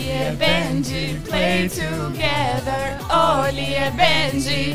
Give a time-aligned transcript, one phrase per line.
[0.00, 2.98] Oli e Benji play together.
[3.10, 4.74] Ollie e Benji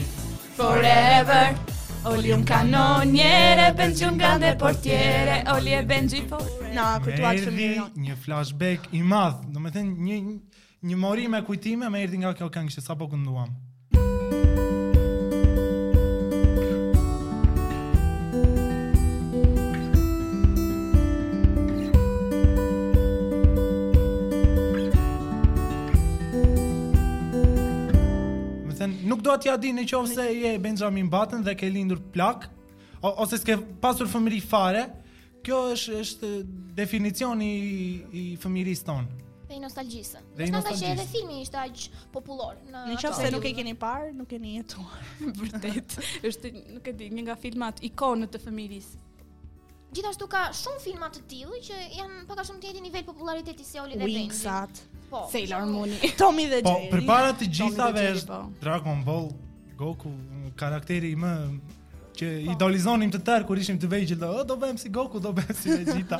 [0.53, 1.55] forever.
[2.03, 7.47] Oli un kanoniere, Benji un grande portiere, Oli e Benji forever Na, no, kujtu atë
[7.47, 8.15] fëmë një.
[8.25, 10.17] flashback i madhë, do të thënë një,
[10.91, 13.49] një morim kujtime, me erdi nga kjo këngë që sa po kënduam.
[29.15, 32.49] nuk do t'ja di në që se je Benjamin Button dhe ke lindur plak,
[33.01, 34.85] o, ose s'ke pasur fëmiri fare,
[35.45, 36.31] kjo është, është
[36.77, 37.85] definicioni i,
[38.21, 39.21] i fëmiris tonë.
[39.45, 40.23] Dhe i nostalgjisë.
[40.39, 40.93] Dhe i nostalgjisë.
[40.95, 41.83] Edhe filmi ishte aq
[42.13, 42.57] popullor.
[42.65, 45.05] Në, në qofë nuk e keni parë, nuk e keni jetuar.
[45.39, 45.99] Vërtet,
[46.31, 49.04] është, nuk e di, një nga filmat ikonët të fëmirisë
[49.95, 53.65] gjithashtu ka shumë filma të tillë që janë pak a shumë të njëjtin nivel populariteti
[53.67, 54.25] se Oli dhe Benji.
[54.25, 54.81] Wingsat.
[55.11, 55.21] Po.
[55.31, 55.93] Sailor Moon.
[56.19, 56.89] Tommy dhe po, Jerry.
[56.89, 58.41] Po, përpara të gjithave është po.
[58.63, 59.29] Dragon Ball,
[59.79, 60.11] Goku,
[60.59, 61.33] karakteri më
[62.15, 62.55] që po.
[62.55, 66.19] idolizonim të tërë kur ishim të vegjël, do bëhem si Goku, do bëhem si Vegeta.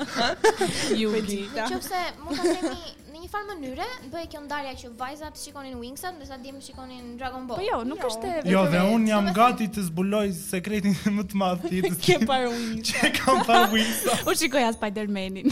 [1.02, 1.68] Ju Vegeta.
[1.74, 3.05] Qofse mund ta themi
[3.36, 7.60] çfarë mënyre bëhet kjo ndarja që vajzat shikonin Wingsat ndërsa dim shikonin Dragon Ball.
[7.60, 8.08] Po jo, nuk jo.
[8.12, 12.02] është e Jo, dhe un jam gati të zbuloj sekretin më të madh të jetës.
[12.06, 12.94] Ke parë Wingsat.
[12.94, 14.26] Çe kam parë Wingsat.
[14.30, 15.52] U as Spider-Manin.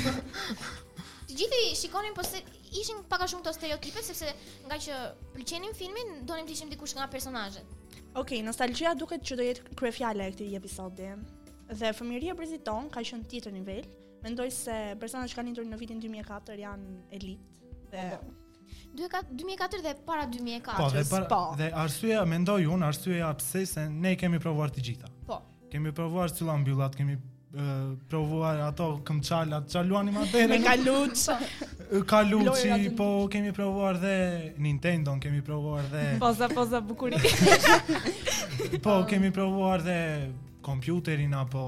[1.28, 4.32] të gjithë shikonin po se ishin pak a shumë të stereotipe sepse
[4.70, 5.00] nga që
[5.36, 7.66] pëlqenin filmin, donim të ishim dikush nga personazhet.
[8.14, 11.10] Okej, okay, nostalgjia duket që do jetë kryefjala e këtij episodi.
[11.74, 13.84] Dhe fëmijëria brezit ka qenë tjetër nivel.
[14.24, 17.52] Mendoj se personat që kanë në vitin 2004 janë elitë
[17.94, 19.84] se 2004 po.
[19.88, 21.42] dhe para 2004 Po, dhe, para, po.
[21.58, 25.42] dhe arsyeja, mendoj unë, arsyeja pëse se ne kemi provuar të gjitha Po
[25.74, 32.04] Kemi provuar cila mbyllat, kemi uh, provuar ato këm qalat, qaluani ma bere Me kaluq
[32.10, 34.16] Kaluqi, po kemi provuar dhe
[34.62, 37.28] Nintendo, kemi provuar dhe Poza, poza, bukurit
[38.86, 40.00] Po, kemi provuar dhe
[40.64, 41.64] kompjuterin apo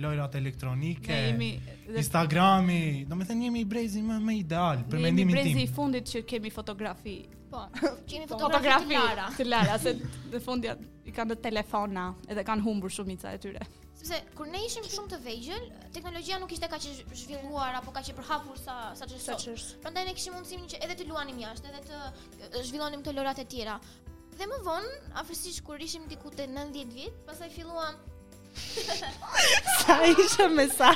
[0.00, 1.50] lojrat elektronike, jemi,
[1.88, 5.40] dhe, Instagrami, do me thënë njemi i brezi më, më ideal, për mendimin tim.
[5.40, 7.18] i brezi i fundit që kemi fotografi.
[7.52, 7.62] Po,
[8.10, 9.28] kemi fotografi, të lara.
[9.36, 9.94] Të lara, se
[10.34, 10.74] dhe fundja
[11.08, 13.68] i kanë dhe telefona edhe kanë humbur shumica e tyre.
[13.98, 15.64] Sepse kur ne ishim shumë të vegjël,
[15.96, 16.92] teknologjia nuk ishte kaq që
[17.22, 19.64] zhvilluar apo kaq që përhapur sa sa që sot.
[19.82, 22.04] Prandaj ne kishim mundësinë që edhe të luanim jashtë, edhe
[22.44, 23.78] të zhvillonim të lojrat e tjera.
[24.38, 27.96] Dhe më vonë, afërsisht kur ishim diku te 90 vjet, pastaj filluam
[29.78, 30.90] sa ishe me sa?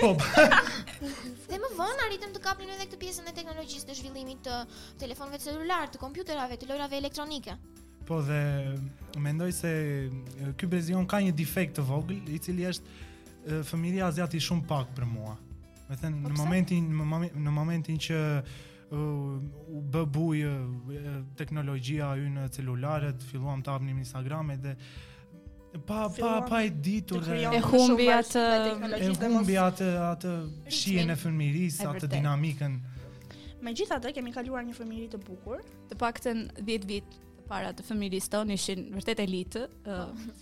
[0.00, 0.10] Po.
[1.52, 4.58] Dhe më vonë arritëm të kapnin edhe këtë pjesën e teknologjisë të zhvillimit të
[4.98, 7.56] të celular, të kompjuterave, të lojrave elektronike.
[8.08, 8.38] Po dhe
[9.22, 9.74] mendoj se
[10.58, 15.04] ky brezion ka një defekt të vogël, i cili është familja azjati shumë pak për
[15.06, 15.36] mua.
[15.88, 16.90] Me thënë, po, në momentin,
[17.42, 18.18] në momentin që
[18.92, 24.74] u bë bujë teknologjia ju në celularet, filluam të abnim Instagramet dhe
[25.86, 28.40] pa pa pa e ditur dhe e humbi atë
[29.00, 30.32] e humbi atë atë
[30.68, 32.74] shihen e fëmijërisë atë dinamikën.
[33.64, 38.30] Megjithatë kemi kaluar një fëmijëri të bukur, të paktën 10 vjet të para të fëmijërisë
[38.34, 39.62] tonë ishin vërtet elitë.
[39.86, 40.00] Po.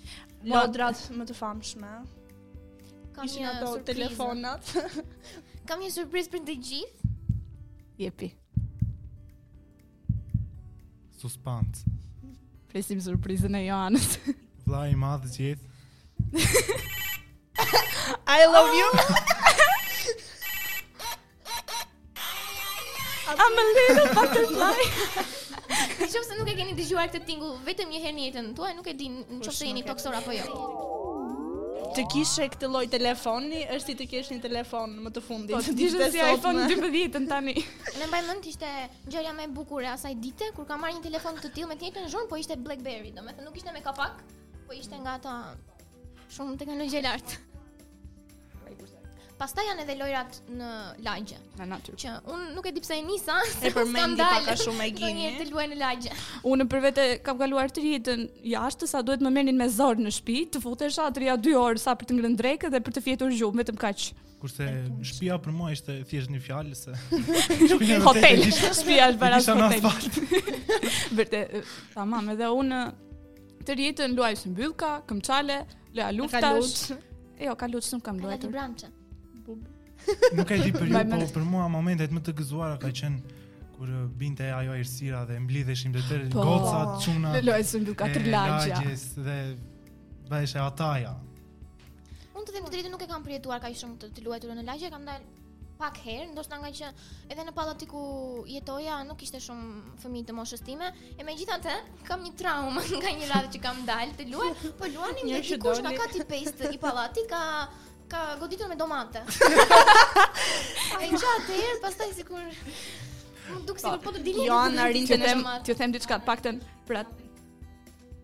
[0.50, 1.92] Modrat më të famshme.
[3.14, 3.86] Kam ishin ato surprizë.
[3.92, 4.74] telefonat.
[5.68, 7.10] Kam një surprizë për të gjithë.
[8.00, 8.32] Jepi.
[11.20, 11.84] Suspans.
[12.70, 14.14] Presim surprizën e Joanës.
[14.70, 15.68] vla i madh gjithë.
[18.40, 18.88] I love you.
[23.40, 25.24] I'm a little butterfly.
[26.00, 28.88] Nëse se nuk e keni dëgjuar këtë tingull vetëm një herë në jetën tuaj, nuk
[28.90, 30.62] e din nëse jeni toksor apo jo.
[31.94, 35.54] Të kishe këtë lloj telefoni është si të kesh një telefon më të fundit.
[35.56, 37.56] Po, të kishe si iPhone 12-ën tani.
[37.98, 38.68] Ne mbaj mend ishte
[39.10, 41.78] gjëja më e bukur e asaj dite kur kam marrë një telefon të tillë me
[41.80, 44.22] të njëjtën zhurmë, po ishte BlackBerry, domethënë nuk ishte me kapak
[44.70, 45.30] po ishte nga ato
[46.30, 47.32] shumë teknologji lart.
[49.40, 50.66] Pastaj janë edhe lojrat në
[51.02, 51.38] lagje.
[51.58, 51.96] Na natyrë.
[51.98, 53.38] Që unë nuk e di pse e nisa.
[53.64, 55.10] E përmendi di pak shumë e gjinë.
[55.10, 56.12] Do një të luajë në lagje.
[56.52, 58.22] Unë për vete kam kaluar të rritën
[58.52, 61.96] jashtë sa duhet më merrnin me zor në shtëpi, të futesh atria 2 orë sa
[61.98, 64.06] për të ngrënë drekë dhe për të fjetur gjumë vetëm kaq.
[64.44, 64.68] Kurse
[65.10, 66.96] shtëpia për mua ishte thjesht një fjalë se
[68.08, 68.46] hotel.
[68.54, 69.92] Shtëpia është para
[71.10, 71.62] Vërtet,
[71.96, 72.84] tamam, edhe unë
[73.66, 75.60] të rjetën luaj së mbyllka, këmçale,
[75.96, 76.80] luaj luftash.
[76.88, 78.52] Ka jo, ka luç, nuk kam luajtur.
[78.52, 78.96] Ka luaj
[79.44, 79.64] Bub.
[80.36, 83.18] Nuk e di për ju, po për mua momentet më të gëzuara ka qenë
[83.76, 87.34] kur uh, binte ajo irsira dhe mblidheshim të tërë po, gocat, çunat.
[87.36, 87.42] Po.
[87.46, 88.78] Luaj së mbyllka, trilagja.
[89.28, 89.36] Dhe
[90.30, 91.12] bëhej ataja.
[92.32, 94.64] Unë të them të rritën nuk e kam përjetuar kaq shumë të, të luajtur në
[94.70, 95.39] lagje, kam dalë
[95.80, 96.88] pak herë, ndoshta nga që
[97.32, 98.00] edhe në pallati ku
[98.50, 101.76] jetoja nuk ishte shumë fëmijë të moshës time, e megjithatë
[102.08, 104.50] kam një traumë nga një radhë që kam dalë të luaj,
[104.80, 107.42] po luanim me dikush nga kati i pestë i pallati ka
[108.10, 109.20] ka goditur me domate.
[110.98, 114.48] Ai çatë herë, pastaj sikur nuk duk sikur po të dilin.
[114.48, 115.34] Jo, anë rinjtë ne,
[115.68, 116.58] ju them diçka të paktën
[116.90, 117.28] për atë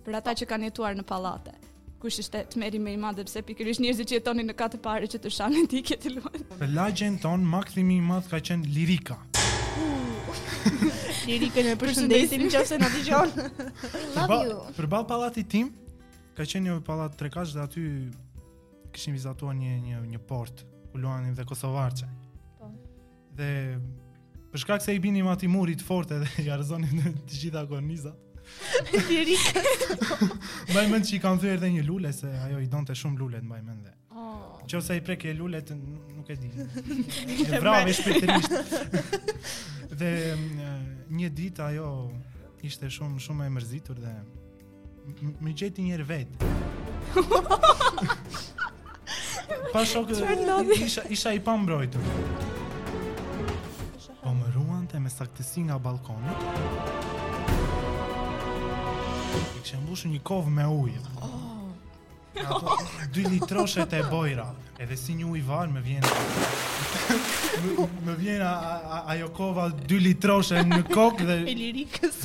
[0.07, 1.56] për ata që kanë jetuar në pallate
[2.01, 5.05] kush është të meri me i madh sepse pikërisht njerëzit që jetonin në katë pare
[5.07, 6.43] parë që të shanin në ke të luajë.
[6.61, 9.17] Për lagjen ton maksimi i madh ka qenë lirika.
[11.27, 13.31] Lirika në përshëndesim nëse na dëgjon.
[14.17, 14.57] Love you.
[14.77, 15.69] Për balë pallati tim
[16.37, 17.85] ka qenë një pallat trekash dhe aty
[18.95, 22.11] kishim vizatuar një një një port ku luanin dhe kosovarçaj.
[22.61, 22.71] Po.
[23.39, 23.49] Dhe
[24.53, 28.15] për shkak se i binim aty murit fort edhe i garzonin të gjitha agoniza.
[29.09, 29.61] Djerika.
[30.71, 33.41] Mbaj mend që i kanë thyer edhe një lule se ajo i donte shumë lule
[33.43, 33.95] mbaj mend dhe.
[34.17, 34.61] Oh.
[34.71, 36.51] Qose i prekë lulet nuk e di.
[37.51, 39.93] E vrave shpirtërisht.
[40.01, 40.11] dhe
[41.17, 41.91] një ditë ajo
[42.67, 44.15] ishte shumë shumë e mërzitur dhe
[45.45, 46.45] më gjeti një herë vet.
[49.73, 50.19] pa shokë
[50.79, 52.09] isha, isha i pambrojtur.
[54.25, 56.35] Po më ruante me saktësi nga balkoni.
[59.27, 61.43] I kështë mbushu një kovë me ujë oh.
[62.37, 62.87] Ato, oh.
[63.15, 64.47] Dy litroshe të e bojra
[64.85, 66.13] Edhe si një ujë varë me vjena
[67.65, 68.51] Me, me vjena
[69.15, 71.37] ajo kova dy litroshe në kokë dhe...
[71.41, 72.17] E lirikës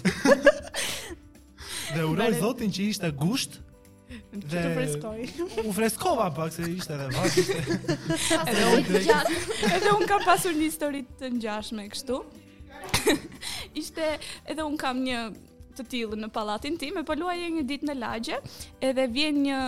[1.98, 3.60] Dhe uroj zotin që ishte gusht
[4.32, 5.66] Dhe të freskoj.
[5.68, 7.32] U freskova pak se ishte dhe vaj.
[8.48, 12.20] Edhe unë kam pasur një histori të ngjashme kështu.
[13.80, 14.08] Ishte
[14.52, 17.90] edhe unë kam një, një të tillë në pallatin tim, e po luajë një ditë
[17.92, 18.40] në lagje,
[18.86, 19.60] edhe vjen një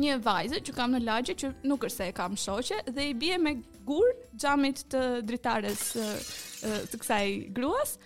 [0.00, 3.14] një vajzë që kam në lagje që nuk është se e kam shoqe dhe i
[3.20, 4.06] bie me gur
[4.38, 7.26] xhamit të dritares të, të kësaj
[7.56, 7.96] gruas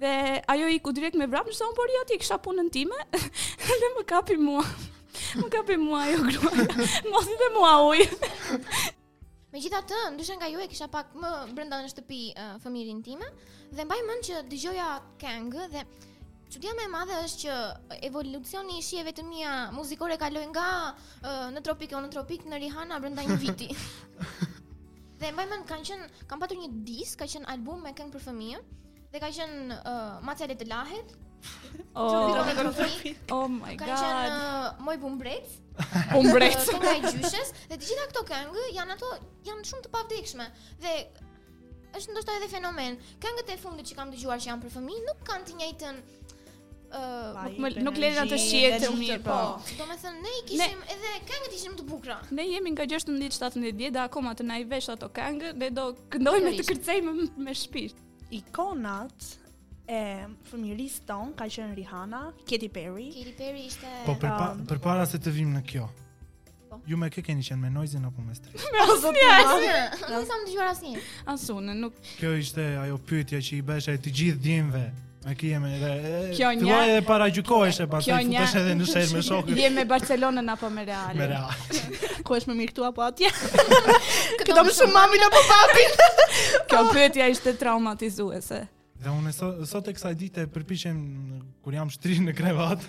[0.00, 0.14] dhe
[0.50, 2.96] ajo i ku direkt me vrap në zonë, por jo ti kësha punën time
[3.84, 4.64] dhe më kapi mua
[5.42, 6.66] më kapi mua ajo grua
[7.12, 8.00] mos i dhe mua uj
[9.54, 12.22] me gjitha të, ndyshen nga ju e kësha pak më brenda në shtëpi
[12.56, 13.28] uh, time
[13.78, 14.88] dhe mbaj mënd që dëgjoja
[15.20, 15.86] këngë kengë, dhe
[16.54, 17.54] Çudia më e madhe është që
[18.06, 22.60] evolucioni i shijeve të mia muzikore kaloi nga uh, në tropik ose në tropik në
[22.62, 23.66] Rihanna brenda një viti.
[25.18, 28.22] dhe më vonë kanë qenë, kanë patur një disk, ka qenë album me këngë për
[28.28, 28.60] fëmijë
[29.14, 29.80] dhe ka qenë
[30.22, 31.10] uh, të lahet.
[31.98, 33.88] Oh, oh my god.
[33.88, 35.50] Ka qenë uh, Moj Bumbrec.
[36.14, 36.54] Bumbrec.
[36.54, 39.10] Uh, i gjyshes dhe të gjitha këto këngë janë ato
[39.50, 40.46] janë shumë të pavdekshme
[40.86, 40.94] dhe
[41.98, 42.94] është ndoshta edhe fenomen.
[43.26, 46.04] Këngët e fundit që kam dëgjuar që janë për fëmijë nuk kanë të njëjtën
[46.94, 49.36] nuk më nuk lejon të shihet të mirë po.
[49.36, 49.72] po.
[49.78, 52.18] Do ne i kishim edhe këngët ishim të bukura.
[52.30, 55.88] Ne jemi nga 16-17 vjet dhe akoma të na i vesh ato këngë dhe do
[56.14, 57.98] këndojmë të kërcejmë me, me shpirt.
[58.38, 59.30] Ikonat
[59.94, 60.00] e
[60.50, 63.10] fëmirisë ton ka qen Rihanna, Katy Perry.
[63.18, 64.14] Katy Perry ishte Po
[64.68, 65.88] përpara se të vim në kjo.
[66.70, 66.78] Po.
[66.88, 68.64] Ju me kë keni qenë me noise apo me stres?
[68.74, 69.80] Me asnjë.
[70.10, 71.02] Nuk kam dëgjuar asnjë.
[71.32, 71.98] Asun, nuk.
[72.20, 74.82] Kjo ishte ajo pyetja që i bësh ai të gjithë djemve.
[75.24, 75.90] A ki jemi edhe...
[76.36, 76.72] Kjo një...
[76.84, 79.54] edhe para gjukohesh e pas të i futesh edhe në shërë me shokë.
[79.54, 79.70] Kjo një...
[79.78, 81.16] me Barcelonën apo me Reale.
[81.16, 81.84] Me Reale.
[82.28, 83.30] Ko është me mirë këtu apo atje?
[84.42, 85.96] Këto më shumë mamin apo papin?
[86.68, 88.60] Kjo përëtja ishte traumatizuese.
[89.04, 91.00] Dhe unë sot, sot e kësa i dite përpishem,
[91.64, 92.84] kur jam shtri në krevat,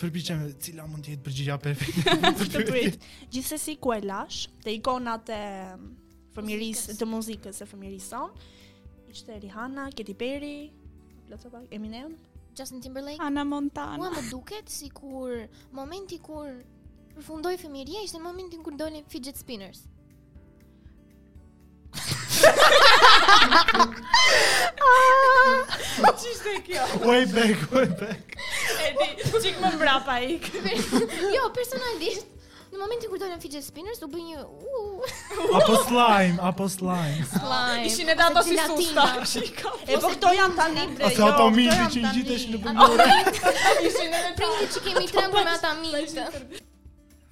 [0.00, 2.96] përpishem cila mund tjetë përgjigja pepi.
[3.32, 5.90] Gjithës e si ku e lash, të ikonat e mm,
[6.36, 7.68] fëmjërisë, të muzikës e
[8.08, 8.32] son
[9.14, 10.56] Ishte Rihanna, Katy Perry,
[11.28, 12.16] Lotso Park, Eminem,
[12.54, 13.96] Justin Timberlake, Anna Montana.
[13.98, 16.50] Mua më duket sikur momenti kur
[17.14, 19.84] përfundoi fëmijëria ishte në momentin kur dolën fidget spinners.
[24.84, 26.84] Ah, ti kjo.
[27.08, 28.34] Way back, way back.
[28.84, 29.06] Edi,
[29.44, 30.50] çik më mbrapa ik.
[31.34, 32.28] Jo, personalisht,
[32.74, 34.78] Në momentin kur dolën fidget spinners u bë një u
[35.60, 37.26] apo slime, apo slime.
[37.30, 37.48] Slime.
[37.48, 39.04] Ah, po ishin edhe ato si susta.
[39.70, 41.06] Po e po këto janë tani bre.
[41.06, 43.06] Ose jo, ato mini që ngjitesh në bumbore.
[43.86, 46.64] Ishin edhe prindit që kemi trembur me ata mini.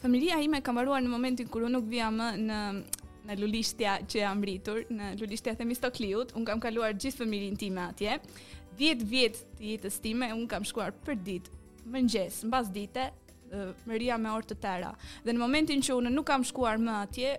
[0.02, 2.60] Familia ime ka mbaruar në momentin kur unë nuk vija më në
[3.22, 7.84] në lulishtja që jam rritur, në lulishtja themi Stokliut, unë kam kaluar gjithë fëmirin time
[7.88, 8.16] atje,
[8.80, 11.52] 10 vjetë të jetës time, unë kam shkuar për ditë,
[11.94, 13.04] mëngjes, mbas dite,
[13.52, 14.92] me me orë të tëra.
[15.24, 17.32] Dhe në momentin që unë nuk kam shkuar më atje,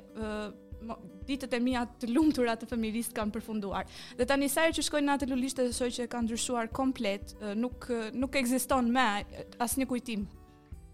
[1.27, 3.88] ditët e mia të lumtura të familjes kanë përfunduar.
[4.20, 6.72] Dhe tani sa herë që shkoj në atë lulisht të shoj që e kanë ndryshuar
[6.75, 9.08] komplet, nuk nuk ekziston më
[9.63, 10.25] asnjë kujtim.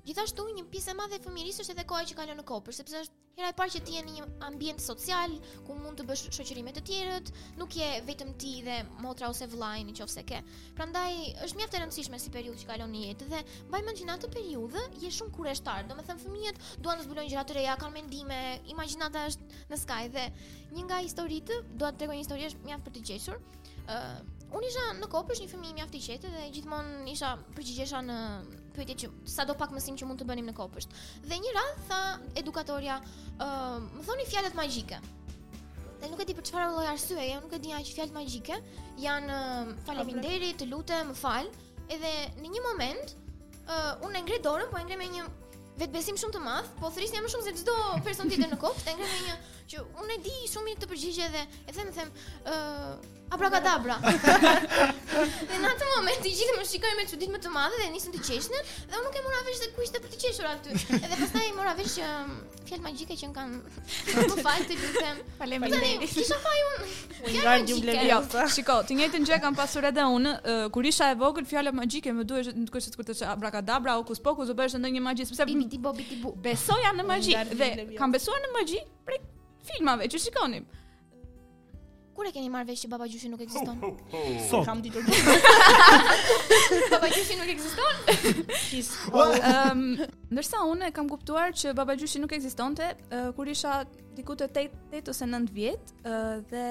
[0.09, 3.03] Gjithashtu një pjesë e madhe e familjes është edhe koha që kalon në kopër, sepse
[3.03, 6.25] është Njëra e parë që ti je në një ambient social ku mund të bësh
[6.35, 7.29] shoqërime të tjerët,
[7.61, 10.41] nuk je vetëm ti dhe motra ose vllai nëse ke.
[10.75, 11.13] Prandaj
[11.45, 14.17] është mjaft e rëndësishme si periudhë që kalon në jetë dhe mbaj mend që në
[14.19, 15.87] atë periudhë je shumë kureshtar.
[15.93, 18.41] Domethën fëmijët duan të zbulojnë gjëra të reja, kanë mendime,
[18.75, 20.27] imagjinata është në skaj dhe
[20.75, 23.39] një nga historitë do të tregoj një histori është mjaft për të gjeshur.
[23.87, 24.19] uh,
[24.57, 28.17] Unë isha në kopë, një mjaft i qetë dhe gjithmonë isha përgjigjesha në
[28.73, 30.93] pyetje që sa do pak mësim që mund të bënim në kopësht.
[31.25, 31.99] Dhe një radh tha
[32.41, 32.99] edukatorja,
[33.45, 34.99] uh, më thoni fjalët magjike.
[35.99, 38.15] Dhe nuk e di për çfarë lloj arsye, jo nuk e di ja që fjalët
[38.15, 38.59] magjike
[39.05, 41.49] janë uh, faleminderit, të lutem, më fal.
[41.89, 43.13] Edhe në një moment,
[43.67, 45.27] uh, unë e ngre dorën, po e ngre me një
[45.79, 48.97] vetbesim shumë të madh, po thrisja më shumë se çdo person tjetër në kopë, e
[48.97, 49.37] ngre me një
[49.69, 52.93] që unë e di shumë mirë të përgjigje dhe e them them ë uh,
[53.35, 53.99] abrakadabra.
[54.09, 58.21] në atë moment i gjithë më shikojnë me çudit më të madhe dhe nisën të
[58.25, 60.73] qeshnin dhe unë nuk e mora vesh se ku ishte për të qeshur aty.
[60.97, 62.07] Edhe pastaj mora vesh që
[62.71, 63.61] fjalë magjike që kanë
[64.33, 65.21] më fal të lutem.
[65.43, 66.07] Faleminderit.
[66.17, 66.89] Kisha faj unë.
[67.29, 68.43] Fjalë magjike.
[68.57, 70.33] Shiko, të njëjtën gjë kam pasur edhe unë
[70.75, 74.07] kur isha e vogël fjalë magjike më duhej të kushtet kur të çë abrakadabra o
[74.09, 76.33] kus pokus u bësh ndonjë magji sepse bibi ti bobi ti bu.
[76.49, 79.21] Besoja në magji dhe kam besuar në magji prej
[79.73, 80.65] filmave që shikonim.
[82.19, 83.77] Kur e keni marrë vesh që baba gjyshi nuk ekziston?
[84.49, 84.59] So...
[84.67, 85.05] kam ditur.
[86.93, 88.49] Baba gjyshi nuk ekziston?
[88.65, 88.89] Kis.
[89.13, 89.83] Ëm,
[90.33, 93.77] ndërsa unë kam kuptuar që baba gjyshi nuk ekzistonte uh, kur isha
[94.19, 96.65] diku te 8 ose 9 vjet, uh, dhe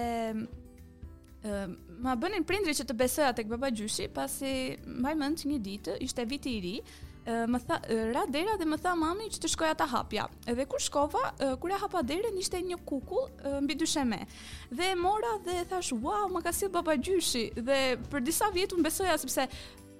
[2.02, 4.50] Ma bënin prindri që të besoja atëk Baba gjyshi Pasi
[4.82, 6.72] mbaj mend një ditë Ishte viti i ri
[7.52, 7.76] më tha
[8.16, 10.24] ra dera dhe më tha mami që të shkoja ta hapja.
[10.52, 11.24] Edhe kur shkova,
[11.60, 13.26] kur e hapa derën ishte një kukull
[13.64, 14.20] mbi dysheme.
[14.70, 17.80] Dhe e mora dhe thash, "Wow, më ka sjell baba gjyshi." Dhe
[18.10, 19.44] për disa vjet u besoja sepse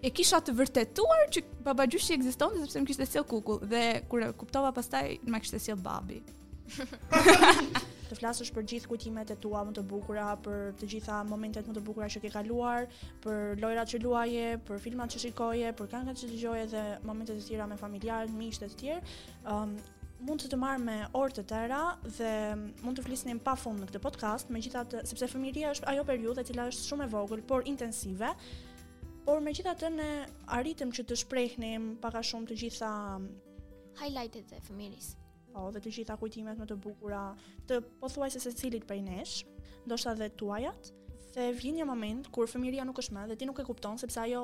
[0.06, 4.20] e kisha të vërtetuar që baba gjyshi ekzistonte sepse më kishte sjell kukull dhe kur
[4.28, 6.22] e kuptova pastaj më kishte sjell babi.
[8.08, 11.74] të flasësh për gjithë kujtimet e tua më të bukura, për të gjitha momentet më
[11.76, 12.86] të bukura që ke kaluar,
[13.24, 17.44] për lojrat që luaje, për filmat që shikoje, për këngët që dëgjoje dhe momentet e
[17.44, 19.14] tjera me familjarët, miqtë e të tjerë.
[19.54, 19.76] Um,
[20.28, 21.82] mund të të marrë me orë të tëra
[22.16, 22.30] dhe
[22.82, 26.46] mund të flisnim pa fund në këtë podcast, me sepse fëmiria është ajo periud e
[26.48, 28.32] cila është shumë e vogël, por intensive,
[29.28, 30.10] por me gjitha të ne
[30.58, 32.92] arritëm që të shprejhnim paka shumë të gjitha
[34.02, 35.14] highlightet e fëmiris
[35.58, 37.22] po, dhe të gjitha kujtimet më të bukura
[37.68, 39.36] të pothuajse secilit prej nesh,
[39.88, 40.92] ndoshta edhe tuajat,
[41.32, 44.20] se vjen një moment kur fëmijëria nuk është më dhe ti nuk e kupton sepse
[44.24, 44.42] ajo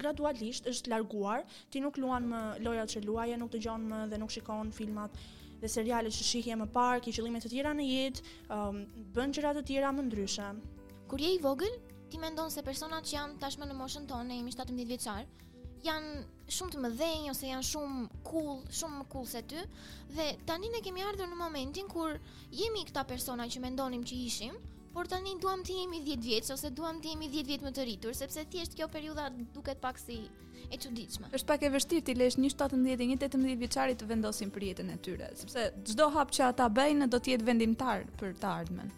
[0.00, 4.32] gradualisht është larguar, ti nuk luan më lojat që luaje, nuk dëgjon më dhe nuk
[4.34, 5.18] shikon filmat
[5.62, 8.24] dhe serialet që shihje më parë, ke qëllime të tjera në jetë,
[8.56, 8.80] um,
[9.14, 10.48] bën gjëra të tjera më ndryshe.
[11.08, 11.76] Kur je i vogël,
[12.10, 15.30] ti mendon se personat që janë tashmë në moshën tonë, jemi 17 vjeçar,
[15.84, 19.64] janë shumë të mëdhenj ose janë shumë cool, shumë më cool se ty.
[20.16, 22.16] Dhe tani ne kemi ardhur në momentin kur
[22.56, 24.56] jemi këta persona që mendonim që ishim,
[24.94, 27.86] por tani duam të jemi 10 vjeç ose duam të jemi 10 vjet më të
[27.88, 30.20] rritur, sepse thjesht kjo periudha duket pak si
[30.72, 31.32] e çuditshme.
[31.34, 35.32] Është pak e vështirë ti lesh 17 18 vjeçarit të vendosin për jetën e tyre,
[35.40, 38.92] sepse çdo hap që ata bëjnë do të jetë vendimtar për të ardhmen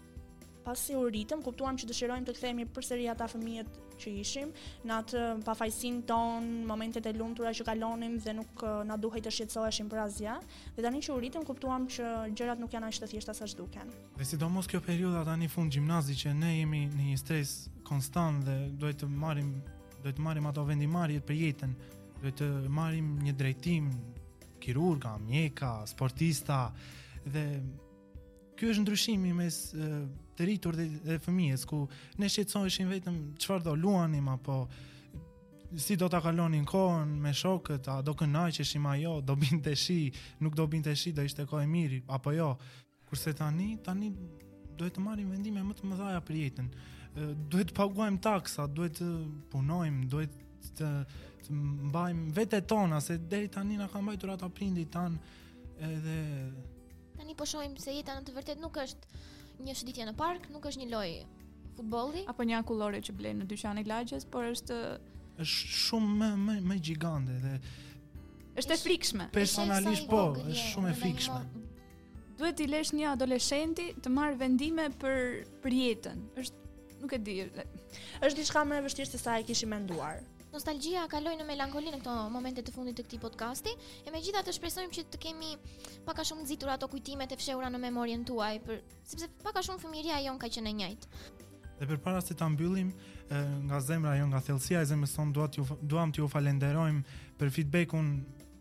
[0.66, 4.50] pasi u rritëm, kuptuam që dëshirojmë të kthehemi përsëri ata fëmijët që ishim
[4.86, 9.88] në atë pafajsin ton momentet e lumtura që kalonim dhe nuk na duhej të shqetësoheshim
[9.92, 10.36] për asgjë.
[10.76, 13.92] Dhe tani që u ritëm kuptuam që gjërat nuk janë ashtë të thjeshta sa duken.
[14.18, 18.56] Dhe sidomos kjo periudha tani fund gjimnazi që ne jemi në një stres konstant dhe
[18.74, 19.52] duhet të marrim
[20.02, 21.72] duhet të marrim ato vendimarrje për jetën,
[22.20, 23.88] duhet të marrim një drejtim
[24.62, 26.68] kirurga, mjeka, sportista
[27.24, 27.42] dhe
[28.56, 29.56] ky është ndryshimi mes
[30.36, 31.82] të rritur dhe, dhe fëmijës ku
[32.20, 34.60] ne shqetësoheshim vetëm çfarë do luanim apo
[35.82, 40.54] si do ta kalonin kohën me shokët, a do kënaqeshim ajo, do binte shi, nuk
[40.56, 42.52] do binte shi, do ishte kohë e mirë apo jo.
[43.08, 44.12] Kurse tani, tani
[44.76, 46.70] duhet të marrim vendime më të mëdha për jetën.
[47.50, 49.10] Duhet të paguajmë taksa, duhet të
[49.52, 50.38] punojmë, duhet
[50.78, 50.92] të,
[51.48, 51.58] të
[51.90, 55.18] mbajmë vetë tona se deri tani na ka mbajtur ata prindit tan
[55.90, 56.16] edhe
[57.16, 59.20] Tani po shohim se jeta në të vërtetë nuk është
[59.66, 61.24] një shëditje në park, nuk është një lojë
[61.78, 64.76] futbolli apo një akullore që blen në dyqanin e lagjes, por është
[65.44, 67.54] është shumë më më më gjigante dhe
[68.60, 69.24] është e frikshme.
[69.38, 71.40] Personalisht po, është shumë e frikshme.
[72.36, 75.18] Duhet t'i lesh një adoleshenti të marr vendime për
[75.64, 76.22] për jetën.
[76.42, 77.36] Është nuk e di.
[77.60, 80.20] Është diçka më e vështirë se sa e kishim menduar
[80.56, 83.72] nostalgjia kaloi në melankoli në këto momente të fundit të këtij podcasti.
[84.08, 85.52] E megjithatë shpresojmë që të kemi
[86.06, 89.64] pak a shumë nxitur ato kujtimet e fshehura në memorien tuaj, për sepse pak a
[89.66, 91.20] shumë fëmijëria jon ka qenë e njëjtë.
[91.76, 92.90] Dhe për para se të mbyllim,
[93.68, 95.48] nga zemra ajon nga thelsia e zemrës tonë, dua
[95.92, 98.08] duam të ju falenderojmë për feedbackun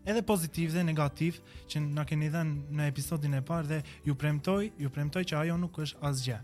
[0.06, 1.40] edhe pozitiv dhe negativ
[1.72, 5.56] që na keni dhenë në episodin e parë dhe ju premtoj, ju premtoj që ajo
[5.64, 6.42] nuk është asgjë.